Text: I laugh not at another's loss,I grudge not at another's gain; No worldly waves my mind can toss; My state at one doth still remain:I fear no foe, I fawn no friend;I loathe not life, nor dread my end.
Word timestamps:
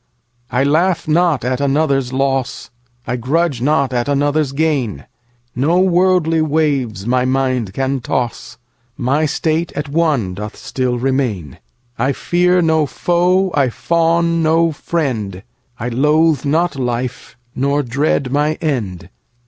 I 0.49 0.63
laugh 0.63 1.07
not 1.07 1.45
at 1.45 1.61
another's 1.61 2.11
loss,I 2.11 3.17
grudge 3.17 3.61
not 3.61 3.93
at 3.93 4.09
another's 4.09 4.51
gain; 4.51 5.05
No 5.55 5.77
worldly 5.77 6.41
waves 6.41 7.05
my 7.05 7.23
mind 7.23 7.71
can 7.75 7.99
toss; 7.99 8.57
My 8.97 9.27
state 9.27 9.71
at 9.73 9.89
one 9.89 10.33
doth 10.33 10.55
still 10.55 10.97
remain:I 10.97 12.13
fear 12.13 12.63
no 12.63 12.87
foe, 12.87 13.51
I 13.53 13.69
fawn 13.69 14.41
no 14.41 14.71
friend;I 14.71 15.89
loathe 15.89 16.45
not 16.45 16.75
life, 16.75 17.37
nor 17.53 17.83
dread 17.83 18.31
my 18.31 18.53
end. 18.55 19.07